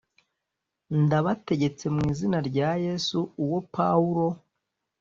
Ndabategetse 1.03 1.85
mu 1.95 2.01
izina 2.11 2.37
rya 2.49 2.69
Yesu 2.85 3.17
uwo 3.43 3.59
Pawulo 3.75 4.27